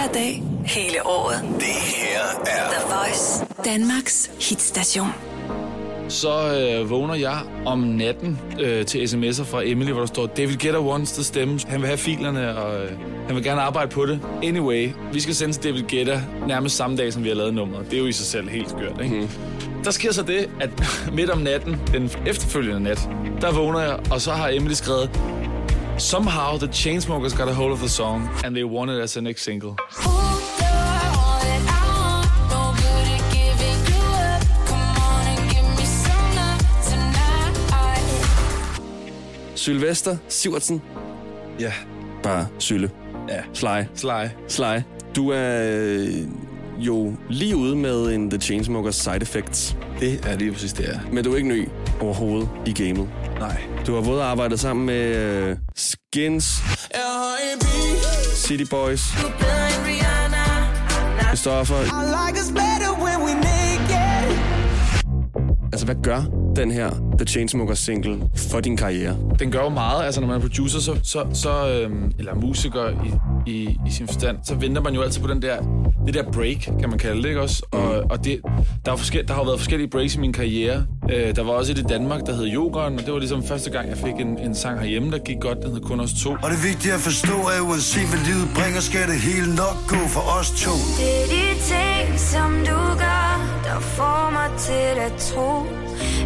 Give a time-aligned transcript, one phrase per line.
[0.00, 1.42] Hver dag, hele året.
[1.58, 3.46] Det her er The Voice.
[3.64, 5.08] Danmarks hitstation.
[6.08, 10.56] Så øh, vågner jeg om natten øh, til sms'er fra Emily, hvor der står, David
[10.56, 11.60] Guetta wants the stemme.
[11.68, 12.90] Han vil have filerne, og øh,
[13.26, 14.20] han vil gerne arbejde på det.
[14.42, 17.90] Anyway, vi skal sende til David Guetta nærmest samme dag, som vi har lavet nummeret.
[17.90, 19.20] Det er jo i sig selv helt skørt, ikke?
[19.20, 19.28] Mm.
[19.84, 20.70] Der sker så det, at
[21.16, 23.08] midt om natten, den efterfølgende nat,
[23.40, 25.10] der vågner jeg, og så har Emily skrevet,
[26.00, 29.20] Somehow the Chainsmokers got a hold of the song, and they want it as a
[29.20, 29.76] next single.
[39.54, 40.82] Sylvester Sivertsen.
[41.58, 41.72] Ja,
[42.22, 42.90] Bare Sylle.
[43.28, 43.42] Ja.
[43.52, 43.84] Sly.
[43.94, 44.28] Sly.
[44.48, 44.80] Sly.
[45.16, 46.14] Du er øh,
[46.78, 49.76] jo lige ude med en The Chainsmokers Side Effects.
[50.00, 50.98] Det er lige præcis det, er.
[51.12, 51.68] Men du er ikke ny
[52.00, 53.08] overhovedet i gamet.
[53.40, 53.62] Nej.
[53.86, 56.62] Du har både arbejdet sammen med øh, Skins,
[58.34, 59.00] City Boys,
[61.26, 61.76] Christoffer.
[65.72, 66.22] Altså, hvad gør
[66.56, 69.16] den her The Chainsmokers single for din karriere?
[69.38, 72.88] Den gør jo meget, altså når man er producer, så, så, så øhm, eller musiker
[72.88, 73.12] i,
[73.50, 75.56] i, i sin forstand, så venter man jo altid på den der,
[76.06, 77.62] det der break, kan man kalde det, ikke også?
[77.70, 78.40] Og, og det,
[78.84, 80.86] der, er forskel, der har jo været forskellige breaks i min karriere.
[81.12, 83.70] Øh, der var også et i Danmark, der hed Jokeren, og det var ligesom første
[83.70, 86.30] gang, jeg fik en, en sang herhjemme, der gik godt, den hed Kun os to.
[86.30, 89.76] Og det er vigtigt at forstå, at uanset hvad livet bringer, skal det hele nok
[89.88, 90.74] gå for os to.
[91.00, 93.30] Det er de ting, som du gør,
[93.64, 95.50] der får mig til at tro.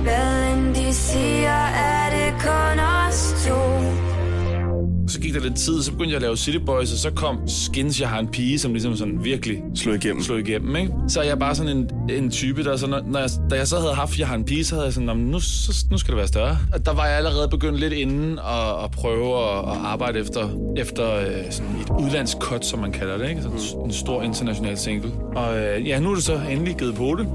[0.02, 4.13] Hvad end de siger, er det kun os to.
[5.14, 7.38] Så gik der lidt tid, så begyndte jeg at lave City Boys, og så kom
[7.48, 10.22] Skins, jeg har en pige, som ligesom sådan virkelig Slå igennem.
[10.22, 10.92] slog igennem, ikke?
[11.08, 13.68] Så er jeg bare sådan en, en type, der så, når, når jeg, da jeg
[13.68, 15.86] så havde haft, jeg har en pige, så havde jeg sådan, "Nå, men nu, så,
[15.90, 16.58] nu skal det være større.
[16.72, 20.48] Og der var jeg allerede begyndt lidt inden at, at prøve at, at arbejde efter,
[20.76, 23.42] efter øh, sådan et udlandskot, som man kalder det, ikke?
[23.42, 25.10] Sådan en, en stor international single.
[25.36, 27.26] Og øh, ja, nu er det så endelig givet på det.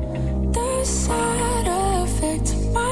[0.53, 1.69] The side
[2.03, 2.88] effect my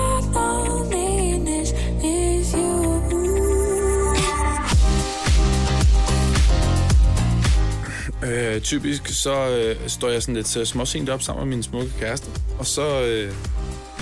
[8.32, 11.92] Øh, typisk så øh, står jeg sådan lidt øh, småsent op sammen med min smukke
[12.00, 12.28] kæreste,
[12.60, 13.34] og så øh,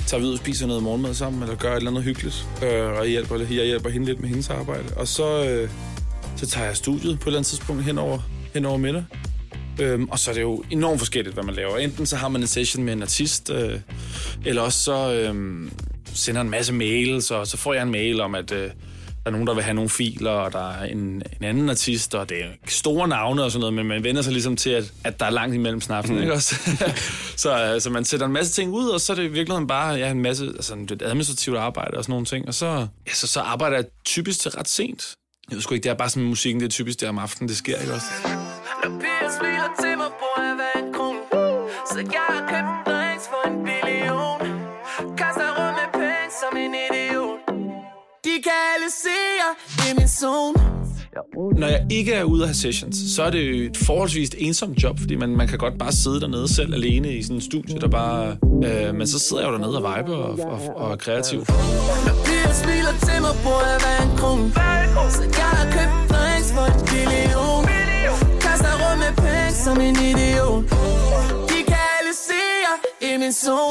[0.08, 2.86] tager vi ud og spiser noget morgenmad sammen, eller gør et eller andet hyggeligt, øh,
[2.86, 4.84] og jeg hjælper, jeg hjælper hende lidt med hendes arbejde.
[4.96, 5.70] Og så, øh,
[6.38, 8.20] så tager jeg studiet på et eller andet tidspunkt hen over,
[8.54, 9.04] hen over middag.
[9.80, 11.78] Øhm, og så er det jo enormt forskelligt, hvad man laver.
[11.78, 13.80] Enten så har man en session med en artist, øh,
[14.46, 15.72] eller også så øh,
[16.14, 18.70] sender en masse mails, og så får jeg en mail om, at øh,
[19.26, 22.16] der er nogen, der vil have nogle filer, og der er en, en anden artist,
[22.16, 24.94] og det er store navne og sådan noget, men man vender sig ligesom til, at,
[25.04, 26.22] at der er langt imellem snapsen, mm.
[26.22, 26.56] ikke også?
[27.44, 29.68] så, øh, så man sætter en masse ting ud, og så er det i virkeligheden
[29.68, 32.48] bare ja, en masse altså, lidt administrativt arbejde og sådan nogle ting.
[32.48, 35.16] Og så, ja, så, så arbejder jeg typisk til ret sent.
[35.50, 37.50] Jeg ved sgu ikke, det er bare sådan musikken, det er typisk der om aftenen,
[37.50, 38.08] det sker, ikke også?
[38.84, 41.20] Når piger smiler til mig, bruger jeg hver en krone
[41.92, 44.40] Så jeg har købt drinks for en billion
[45.18, 47.05] Kaster rundt med penge som en idiot
[48.46, 49.54] kan alle se, jeg
[49.88, 50.54] i min zone
[51.62, 54.84] Når jeg ikke er ude at have sessions, så er det jo et forholdsvis ensomt
[54.84, 57.80] job, fordi man, man kan godt bare sidde dernede selv alene i sådan en studie,
[57.80, 58.38] der bare...
[58.64, 61.40] Øh, men så sidder jeg jo dernede og viber og, og, og er kreativ.
[62.08, 64.52] Når piger smiler til mig, bruger jeg hver en krone.
[65.16, 67.55] Så jeg har købt drinks for en billion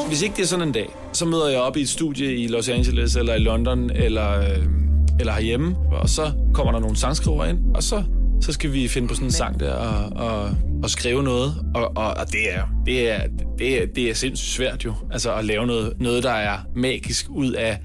[0.07, 2.47] Hvis ikke det er sådan en dag, så møder jeg op i et studie i
[2.47, 4.57] Los Angeles, eller i London, eller, øh,
[5.19, 8.03] eller herhjemme, og så kommer der nogle sangskriver ind, og så,
[8.41, 10.49] så skal vi finde på sådan en sang der og, og,
[10.83, 11.55] og skrive noget.
[11.75, 13.21] Og, og, og det, er, det, er,
[13.59, 17.25] det, er, det er sindssygt svært jo, altså at lave noget, noget der er magisk
[17.29, 17.79] ud af,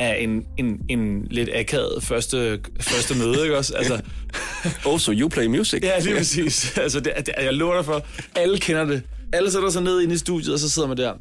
[0.00, 3.74] af en, en, en lidt akavet første, første møde, ikke også?
[3.74, 4.00] Altså,
[4.86, 5.82] Oh, so you play music?
[5.82, 6.78] Ja, lige præcis.
[6.78, 8.02] Altså, det, det, jeg lover dig for,
[8.36, 9.02] alle kender det.
[9.36, 11.10] Alle sætter sig ned inde i studiet, og så sidder man der.
[11.10, 11.18] Og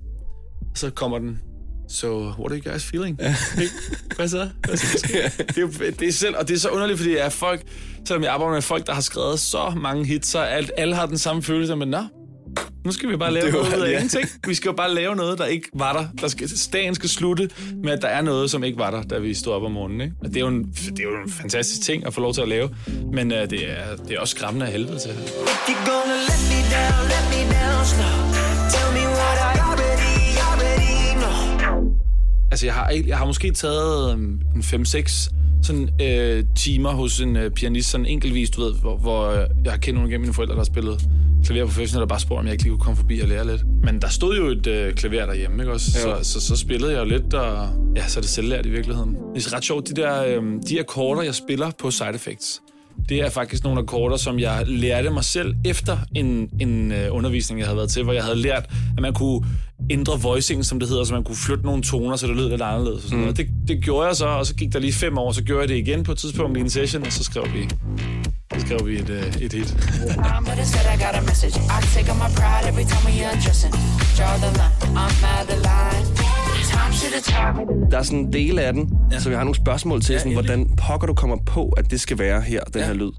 [0.75, 1.39] så kommer den.
[1.89, 3.19] So, what are you guys feeling?
[3.61, 3.73] Ikke?
[4.15, 4.49] Hvad så?
[4.65, 4.97] Hvad så?
[5.55, 7.61] Det, er, det er selv, og det er så underligt, fordi jeg er folk,
[8.07, 11.05] selvom jeg arbejder med folk, der har skrevet så mange hits, så alt, alle har
[11.05, 12.03] den samme følelse, men nå,
[12.85, 13.93] nu skal vi bare lave Det var- noget ud af ja.
[13.93, 14.29] ingenting.
[14.47, 16.05] Vi skal jo bare lave noget, der ikke var der.
[16.21, 17.49] der skal, dagen skal slutte
[17.83, 20.01] med, at der er noget, som ikke var der, da vi stod op om morgenen.
[20.01, 20.13] Ikke?
[20.21, 22.41] Og det, er jo en, det er jo en fantastisk ting at få lov til
[22.41, 22.69] at lave,
[23.13, 25.11] men uh, det, er, det er også skræmmende af helvede til.
[32.51, 35.31] Altså, jeg har, ikke- jeg har måske taget øhm, en 5-6
[35.63, 39.71] sådan, øh, timer hos en øh, pianist, sådan enkeltvis, du ved, hvor, hvor øh, jeg
[39.71, 41.01] har kendt nogle af mine forældre, der har spillet
[41.45, 43.61] klaver professionelt, og bare spurgte, om jeg ikke lige kunne komme forbi og lære lidt.
[43.83, 45.91] Men der stod jo et øh, klaver derhjemme, ikke også?
[45.91, 49.15] Så, så, så, spillede jeg jo lidt, og ja, så er det selvlært i virkeligheden.
[49.35, 52.61] Det er ret sjovt, de der øh, de akkorder, jeg spiller på Side Effects,
[53.09, 57.59] det er faktisk nogle akkorder, som jeg lærte mig selv efter en, en øh, undervisning,
[57.59, 59.45] jeg havde været til, hvor jeg havde lært, at man kunne
[59.89, 62.61] ændre voicing, som det hedder, så man kunne flytte nogle toner, så det lød lidt
[62.61, 63.03] anderledes.
[63.03, 63.37] Og sådan noget.
[63.37, 65.69] Det, det gjorde jeg så, og så gik der lige fem år, så gjorde jeg
[65.69, 67.69] det igen på et tidspunkt i en session, og så skrev vi,
[68.59, 69.75] skrev vi et, øh, et hit.
[77.91, 79.19] Der er sådan en del af den, ja.
[79.19, 82.01] så vi har nogle spørgsmål til, Ja, sådan, hvordan pokker du kommer på, at det
[82.01, 82.87] skal være her, den Ja.
[82.87, 83.11] her lyd.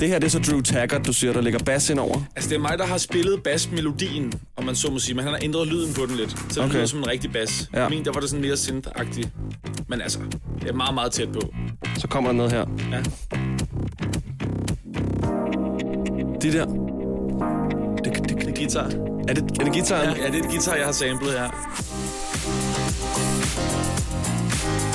[0.00, 2.20] Det her, det er så Drew Taggart, du siger, der ligger bass ind over.
[2.36, 5.32] Altså, det er mig, der har spillet bassmelodien, om man så må sige, men han
[5.32, 6.74] har ændret lyden på den lidt, så det Okay.
[6.74, 7.70] lyder som en rigtig bass.
[7.74, 7.82] Ja.
[7.82, 7.88] Ja.
[7.88, 9.28] Min, der var det sådan mere synth-agtigt.
[9.90, 10.18] Men altså,
[10.62, 11.40] det er meget, meget tæt på.
[11.98, 12.66] Så kommer der noget her.
[12.92, 13.02] Ja.
[16.40, 16.64] Det der.
[18.04, 18.84] Det, det, Det er guitar.
[19.28, 20.16] er, det, er det gitaren?
[20.16, 21.48] Ja, ja, det er et guitar, jeg har samlet her.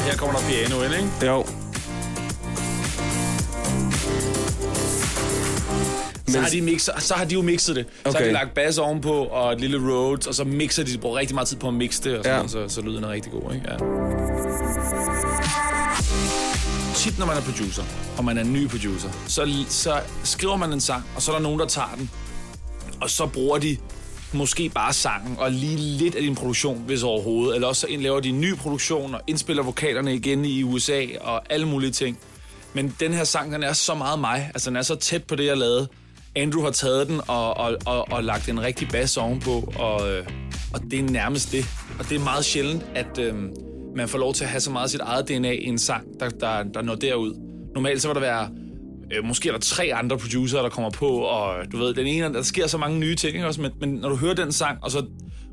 [0.09, 1.25] Her kommer der piano ind, ikke?
[1.31, 1.45] Jo.
[6.27, 7.85] Så har, de mixer, så har de jo mixet det.
[8.03, 8.19] Så Okay.
[8.19, 11.17] har de lagt bass ovenpå og et lille Rhodes, og så mixer de, de bruger
[11.17, 12.47] rigtig meget tid på at mixe det, og sådan, ja.
[12.47, 13.53] så, så lyden er rigtig god.
[13.53, 13.65] Ikke?
[13.71, 13.75] Ja.
[17.05, 17.83] Tit når man er producer,
[18.17, 21.35] og man er en ny producer, så, så skriver man en sang, og så er
[21.35, 22.09] der nogen, der tager den,
[23.01, 23.77] og så bruger de
[24.33, 27.55] måske bare sangen og lige lidt af din produktion, hvis overhovedet.
[27.55, 31.53] Eller også så laver de en ny produktion og indspiller vokalerne igen i USA og
[31.53, 32.17] alle mulige ting.
[32.73, 34.51] Men den her sang, den er så meget mig.
[34.53, 35.87] Altså, den er så tæt på det, jeg lavede.
[36.35, 40.27] Andrew har taget den og, og, og, og lagt en rigtig bass ovenpå, og, øh,
[40.73, 41.65] og det er nærmest det.
[41.99, 43.33] Og det er meget sjældent, at øh,
[43.95, 46.07] man får lov til at have så meget af sit eget DNA i en sang,
[46.19, 47.33] der, der, der når derud.
[47.75, 48.49] Normalt så vil der være
[49.17, 52.33] øh, måske er der tre andre producer, der kommer på, og du ved, den ene,
[52.33, 53.61] der sker så mange nye ting, ikke også?
[53.61, 55.05] Men, men når du hører den sang, og så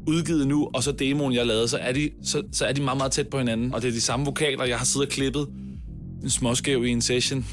[0.07, 2.97] udgivet nu, og så demoen, jeg lavede, så er, de, så, så er de meget,
[2.99, 3.75] meget tæt på hinanden.
[3.75, 5.47] Og det er de samme vokaler, jeg har siddet og klippet
[6.23, 7.47] en småskæv i en session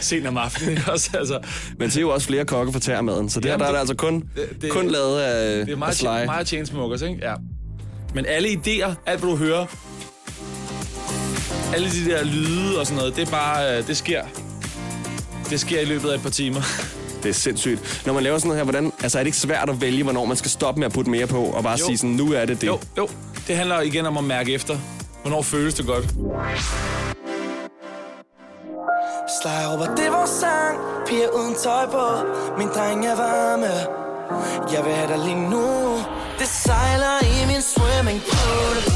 [0.00, 1.10] sent om aftenen, ikke også?
[1.18, 1.38] Altså,
[1.78, 3.74] Men det er jo også flere kokke for tærmaden, så der, Jamen, der er det-
[3.74, 6.06] det altså kun, det- det- kun lavet af, det er af meget, Sly.
[6.06, 7.18] meget chainsmokers, ikke?
[7.22, 7.34] Ja.
[8.14, 9.66] Men alle idéer, alt hvad du hører,
[11.74, 14.22] alle de der lyde og sådan noget, det er bare, øh, det sker.
[15.50, 16.60] Det sker i løbet af et par timer.
[17.22, 18.02] Det er sindssygt.
[18.06, 20.24] Når man laver sådan noget her, hvordan, altså er det ikke svært at vælge, hvornår
[20.24, 21.86] man skal stoppe med at putte mere på, og bare Jo.
[21.86, 22.66] sige sådan, nu er det det?
[22.66, 23.08] Jo, jo.
[23.46, 24.78] Det handler igen om at mærke efter.
[25.22, 26.04] Hvornår føles det godt?
[29.46, 32.06] Råber, det er vores sang Piger uden tøj på
[32.58, 33.66] Min dreng er varme
[34.72, 35.96] Jeg vil have dig lige nu
[36.38, 38.95] Det sejler i min swimming pool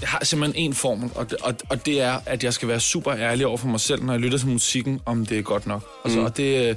[0.00, 2.80] Jeg har simpelthen en formel, og det, og, og det er, at jeg skal være
[2.80, 5.66] super ærlig over for mig selv, når jeg lytter til musikken, om det er godt
[5.66, 5.82] nok.
[6.04, 6.74] Altså, Og det, øh,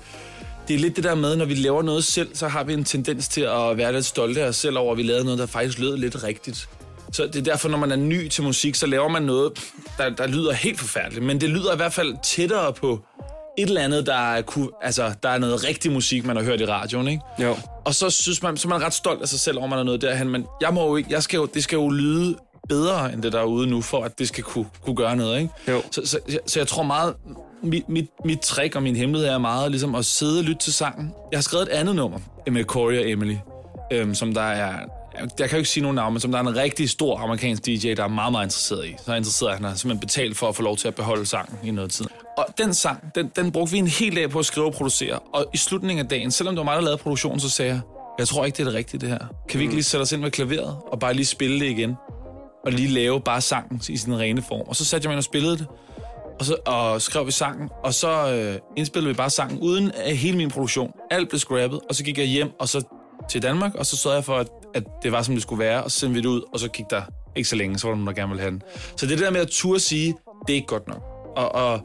[0.68, 2.84] det er lidt det der med, når vi laver noget selv, så har vi en
[2.84, 5.46] tendens til at være lidt stolte af os selv over, at vi lavede noget, der
[5.46, 6.70] faktisk lød lidt rigtigt.
[7.12, 9.52] Så det er derfor, når man er ny til musik, så laver man noget,
[9.98, 11.26] der, der lyder helt forfærdeligt.
[11.26, 13.00] Men det lyder i hvert fald tættere på
[13.58, 16.62] et eller andet, der er, ku- altså, der er noget rigtig musik, man har hørt
[16.62, 17.22] i radioen, ikke?
[17.40, 17.58] Jo.
[17.86, 19.84] Og så synes man, så er man ret stolt af sig selv, over man er
[19.84, 20.30] noget derhen.
[20.30, 22.36] Men jeg må jo ikke, jeg skal jo, det skal jo lyde
[22.70, 25.42] bedre, end det der er ude nu, for at det skal kunne, kunne gøre noget,
[25.42, 25.54] ikke?
[25.68, 25.82] Jo.
[25.92, 27.16] Så, så, så jeg tror meget,
[27.64, 30.74] mit, mit, mit trick og min hemmelighed er meget ligesom at sidde og lytte til
[30.74, 31.14] sangen.
[31.32, 32.20] Jeg har skrevet et andet nummer
[32.52, 33.36] med Corey og Emily,
[33.92, 34.80] øhm, som der er,
[35.16, 37.66] jeg kan jo ikke sige nogen navn, men som der er en rigtig stor amerikansk
[37.66, 38.96] DJ, der er meget, meget interesseret i.
[39.06, 41.26] Så er interesseret, at han har simpelthen betalt for at få lov til at beholde
[41.26, 42.06] sangen i noget tid.
[42.38, 45.20] Og den sang, den, den brugte vi en hel dag på at skrive og producere.
[45.34, 47.82] Og i slutningen af dagen, selvom det var mig, der lavede produktionen, så sagde jeg,
[48.20, 49.20] jeg tror ikke, det er det rigtige, det her.
[49.50, 51.96] Kan vi ikke lige sætte os ind ved klaveret og bare lige spille det igen?
[52.66, 54.68] Og lige lave bare sangen i sin rene form.
[54.68, 55.68] Og så satte jeg mig ind og spillede det.
[56.40, 60.16] Og så og skrev vi sangen, og så øh, indspillede vi bare sangen uden af
[60.16, 60.92] hele min produktion.
[61.12, 62.84] Alt blev scrappet, og så gik jeg hjem og så
[63.30, 65.84] til Danmark, og så sørgede jeg for, at, at det var, som det skulle være,
[65.84, 67.02] og så sendte vi det ud, og så gik der
[67.36, 68.62] ikke så længe, så var der nogen, der gerne ville have den.
[68.96, 70.16] Så det der med at turde sige,
[70.48, 71.04] det er ikke godt nok.
[71.36, 71.82] Og, og,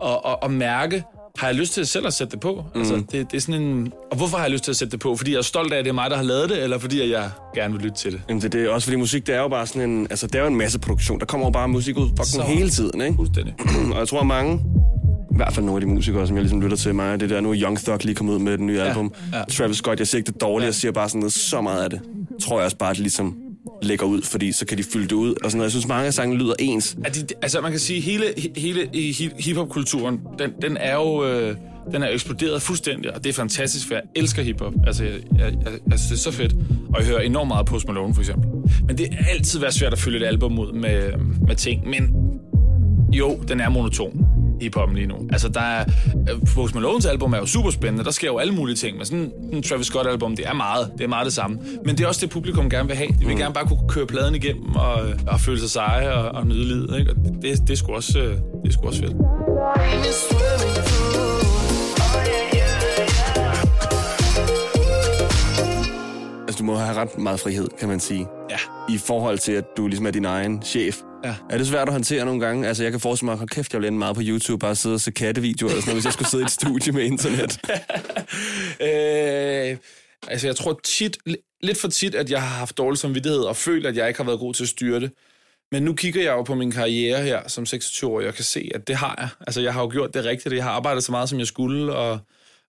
[0.00, 1.04] og, og, og mærke,
[1.38, 2.64] har jeg lyst til selv at sætte det på?
[2.74, 2.80] Mm.
[2.80, 3.92] Altså, det, det er sådan en...
[4.10, 5.16] Og hvorfor har jeg lyst til at sætte det på?
[5.16, 7.12] Fordi jeg er stolt af, at det er mig, der har lavet det, eller fordi
[7.12, 8.20] jeg gerne vil lytte til det?
[8.28, 10.34] Jamen, det, det er også fordi musik, det er jo bare sådan en, altså det
[10.34, 11.20] er jo en masse produktion.
[11.20, 13.16] Der kommer jo bare musik ud fucking hele tiden, ikke?
[13.16, 13.54] Fuldstændig.
[13.92, 14.60] Og jeg tror, at mange,
[15.32, 17.40] i hvert fald nogle af de musikere, som jeg ligesom lytter til mig, det der,
[17.40, 19.12] nu er Young Thug lige kommet ud med den nye album.
[19.32, 19.42] ja.
[19.50, 21.90] Travis Scott, jeg siger ikke det dårligt, jeg siger bare sådan noget, så meget af
[21.90, 22.00] det.
[22.40, 23.36] Tror jeg også bare, at det ligesom
[23.82, 25.34] lægger ud, fordi så kan de fylde det ud.
[25.44, 25.64] Og sådan noget.
[25.64, 26.96] Jeg synes, mange af sangene lyder ens.
[27.04, 28.24] Er de, altså man kan sige, hele,
[28.56, 31.56] hele i hiphop-kulturen, den, den er jo øh,
[31.92, 34.72] den er eksploderet fuldstændig, og det er fantastisk, for jeg elsker hiphop.
[34.86, 36.54] Altså, jeg, jeg, jeg, jeg synes, det er så fedt.
[36.94, 38.48] Og jeg hører enormt meget Post Malone, for eksempel.
[38.86, 41.12] Men det er altid været svært at fylde et album ud med,
[41.46, 41.88] med ting.
[41.88, 42.14] Men
[43.12, 44.27] jo, den er monoton
[44.60, 45.28] hiphoppen lige nu.
[45.32, 45.84] Altså, der er...
[46.30, 48.04] øh, Post Malones album er jo super spændende.
[48.04, 48.96] Der sker jo alle mulige ting.
[48.96, 50.90] Men sådan en Travis Scott-album, det er meget.
[50.98, 51.58] Det er meget det samme.
[51.84, 53.08] Men det er også det, publikum gerne vil have.
[53.20, 56.46] De vil gerne bare kunne køre pladen igennem og, og føle sig seje og, og
[56.46, 56.98] nyde livet.
[56.98, 57.10] Ikke?
[57.10, 59.12] Og det, det, er sgu også, øh, det er sgu også fedt.
[66.48, 68.26] Altså, du må have ret meget frihed, kan man sige.
[68.50, 68.56] Ja.
[68.88, 70.96] I forhold til, at du ligesom er din egen chef.
[71.24, 71.34] Ja.
[71.50, 72.68] Er det svært at håndtere nogle gange?
[72.68, 74.94] Altså, jeg kan forestille mig, at kæft, jeg vil ende meget på YouTube, bare sidde
[74.94, 77.58] og se kattevideoer, eller sådan noget, hvis jeg skulle sidde i et studie med internet.
[78.80, 79.76] Øh,
[80.28, 81.18] altså, jeg tror tit,
[81.62, 84.24] lidt for tit, at jeg har haft dårlig samvittighed og følt, at jeg ikke har
[84.24, 85.10] været god til at styre det.
[85.72, 88.70] Men nu kigger jeg jo på min karriere her som 26 år, og kan se,
[88.74, 89.28] at det har jeg.
[89.46, 90.54] Altså, jeg har jo gjort det rigtigt.
[90.54, 92.18] Jeg har arbejdet så meget, som jeg skulle, og,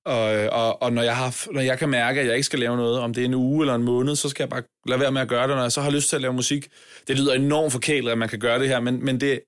[0.05, 2.59] og, øh, og, og når, jeg har, når jeg kan mærke, at jeg ikke skal
[2.59, 4.99] lave noget, om det er en uge eller en måned, så skal jeg bare lade
[4.99, 5.55] være med at gøre det.
[5.55, 6.67] Når jeg så har lyst til at lave musik,
[7.07, 9.39] det lyder enormt forkælet, at man kan gøre det her, men, men det,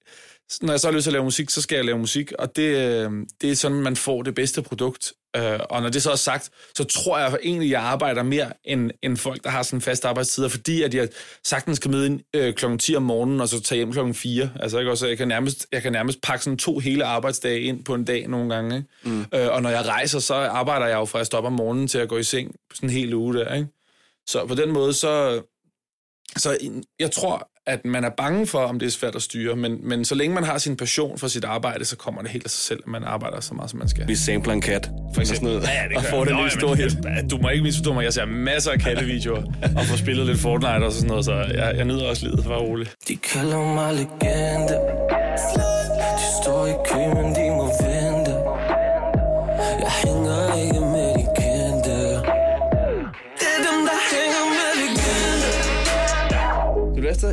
[0.62, 2.56] når jeg så har lyst til at lave musik, så skal jeg lave musik, og
[2.56, 5.14] det, øh, det er sådan, man får det bedste produkt.
[5.36, 8.54] Øh, Og når det så er sagt, så tror jeg egentlig, at jeg arbejder mere
[8.64, 11.10] end, end folk, der har sådan fast arbejdstider, fordi at jeg
[11.44, 14.50] sagtens kan møde ind øh, klokken 10 om morgenen, og så tage hjem klokken 4.
[14.60, 14.92] Altså, ikke?
[14.92, 18.04] Også, jeg, kan nærmest, jeg kan nærmest pakke sådan to hele arbejdsdage ind på en
[18.06, 18.76] dag nogle gange.
[18.76, 18.88] Ikke?
[19.04, 19.26] Mm.
[19.34, 21.98] Øh, og når jeg rejser, så arbejder jeg jo fra at stoppe om morgenen til
[21.98, 23.54] at gå i seng sådan en hel uge der.
[23.54, 23.68] Ikke?
[24.28, 25.42] Så på den måde, så,
[26.38, 26.58] så
[27.00, 30.06] jeg tror, at man er bange for, om det er svært at styre, men, men
[30.06, 32.60] så længe man har sin passion for sit arbejde, så kommer det helt af sig
[32.64, 34.08] selv, at man arbejder så meget, som man skal.
[34.08, 34.90] Vi sampler en kat.
[35.14, 35.26] For eksempel.
[35.36, 36.26] Sådan noget, Ja, det og får jeg.
[36.26, 37.32] det Nå, lige jamen, stor hit.
[37.32, 38.04] Du må ikke misforstå mig.
[38.04, 39.44] Jeg ser masser af kattevideoer
[39.78, 42.46] og får spillet lidt Fortnite og sådan noget, så jeg, jeg nyder også livet.
[42.50, 42.88] Var rolig.
[43.08, 44.74] De kalder mig legende
[46.20, 47.31] De står i kø, men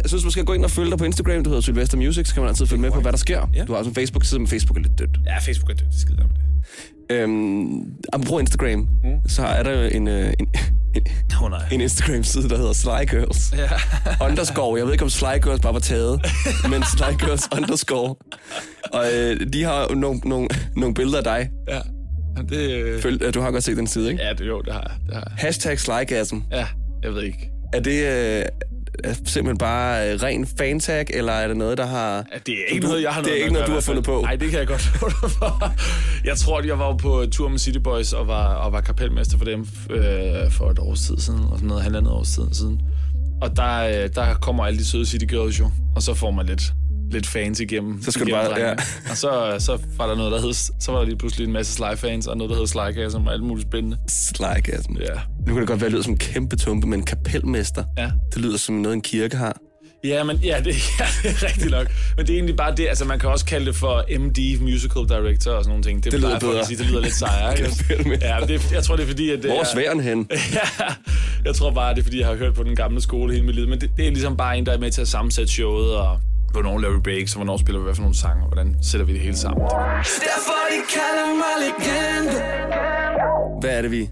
[0.08, 1.44] jeg synes, man skal gå ind og følge dig på Instagram.
[1.44, 3.50] Du hedder Sylvester Music, så kan man altid følge med på, hvad der sker.
[3.54, 3.64] Ja.
[3.64, 5.18] Du har også en Facebook-side, men Facebook er lidt dødt.
[5.26, 5.92] Ja, Facebook er dødt.
[5.92, 7.16] Det skider med det.
[7.16, 9.28] Øhm, apropos Instagram, mm.
[9.28, 10.48] så er der en, øh, en,
[10.94, 11.02] en,
[11.42, 11.62] oh, nej.
[11.72, 13.54] en Instagram-side, der hedder Sly Girls.
[13.56, 13.68] Ja.
[14.26, 14.78] underscore.
[14.78, 16.20] Jeg ved ikke, om Sly Girls bare var taget,
[16.70, 18.14] men Sly Girls underscore.
[18.92, 21.50] Og øh, de har nogle, nogle, nogle billeder af dig.
[21.68, 21.80] ja.
[22.48, 24.22] Det, øh, Følg, øh, du har godt set den side, ikke?
[24.22, 25.06] ja, det, jo, det har jeg.
[25.06, 25.32] Det har jeg.
[25.36, 26.36] Hashtag Slygasm.
[26.52, 26.66] Ja,
[27.02, 27.50] jeg ved ikke.
[27.72, 28.44] Er det øh,
[29.04, 32.14] er simpelthen bare øh, ren fantag, eller er det noget, der har...
[32.16, 33.80] Ja, det er ikke du, noget, jeg har Det er noget ikke noget, du har
[33.80, 34.20] fundet på.
[34.22, 34.80] Nej, det kan jeg godt
[35.38, 35.72] for.
[36.24, 39.38] Jeg tror, at jeg var på tur med City Boys og var, og var kapelmester
[39.38, 42.80] for dem øh, for et års tid siden, og sådan noget, halvandet års tid siden.
[43.42, 46.46] Og der, øh, der kommer alle de søde City Girls jo, og så får man
[46.46, 46.72] lidt,
[47.10, 48.02] lidt fans igennem.
[48.02, 48.82] Så skal du igennem bare- drengene.
[49.10, 51.72] Og så, så var der noget, der hed, så var der lige pludselig en masse
[51.74, 53.96] Sly-fans, og noget, der hed Slygasm, og alt muligt spændende.
[54.08, 54.92] Slygasm.
[54.96, 55.06] Ja.
[55.46, 57.84] Nu kan det godt være, at det lyder som en kæmpe tumpe, men kapelmester.
[57.98, 58.10] Ja.
[58.34, 59.56] Det lyder som noget, en kirke har.
[60.04, 60.66] Ja, men ja, det,
[61.00, 61.86] ja, det er rigtigt nok.
[62.16, 65.02] Men det er egentlig bare det, altså man kan også kalde det for MD, Musical
[65.08, 66.04] Director og sådan nogle ting.
[66.04, 66.60] Det, Det lyder bedre.
[66.60, 68.18] At sige, det lyder lidt sejere, ikke?
[68.22, 69.66] Ja, det, jeg tror, det er fordi, at det Hvor er er...
[69.74, 70.28] sværen hen?
[70.54, 70.84] Ja,
[71.44, 73.54] jeg tror bare, det er fordi, jeg har hørt på den gamle skole hele mit
[73.54, 73.68] liv.
[73.68, 76.20] Men det, det er ligesom bare en, der er med til at sammensætte showet, og
[76.52, 79.06] hvornår laver vi breaks, og hvornår spiller vi hvad for nogle sange, og hvordan sætter
[79.06, 79.62] vi det hele sammen.
[80.28, 82.40] Derfor de kalder mig legende
[83.60, 84.10] Hvad er det, vi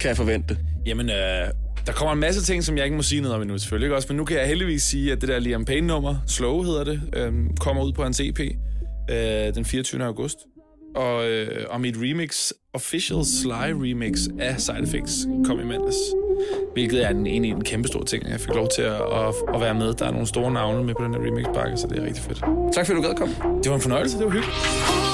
[0.00, 0.58] kan forvente?
[0.86, 1.48] Jamen, øh,
[1.86, 3.96] der kommer en masse ting, som jeg ikke må sige noget om endnu, selvfølgelig ikke
[3.96, 7.00] også, men nu kan jeg heldigvis sige, at det der Liam Payne-nummer, Slow hedder det,
[7.16, 8.40] øh, kommer ud på hans EP
[9.10, 10.04] øh, den 24.
[10.04, 10.38] august.
[10.96, 16.23] Og, øh, og mit remix, Official Sly remix af Side Effects, kom i mandags.
[16.72, 19.60] Hvilket er en, egentlig en kæmpe stor ting, jeg fik lov til at, at, at
[19.60, 19.94] være med.
[19.94, 22.44] Der er nogle store navne med på den her remix-bakke, så det er rigtig fedt.
[22.74, 23.34] Tak fordi du gad komme.
[23.62, 25.13] Det var en fornøjelse, det var hyggeligt.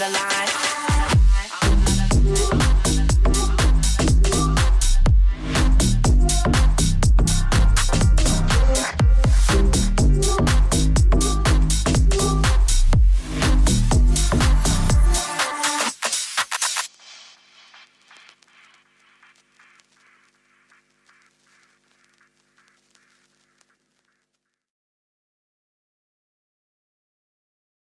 [0.00, 0.37] out of line.